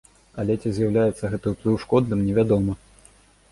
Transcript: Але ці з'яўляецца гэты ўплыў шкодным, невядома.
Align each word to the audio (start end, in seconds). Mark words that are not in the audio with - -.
Але 0.43 0.53
ці 0.63 0.71
з'яўляецца 0.77 1.29
гэты 1.35 1.47
ўплыў 1.55 1.79
шкодным, 1.85 2.19
невядома. 2.31 2.73